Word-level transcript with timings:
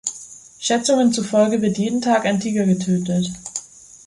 Schätzungen 0.57 1.13
zufolge 1.13 1.61
wird 1.61 1.77
jeden 1.77 2.01
Tag 2.01 2.25
ein 2.25 2.39
Tiger 2.39 2.65
getötet. 2.65 3.29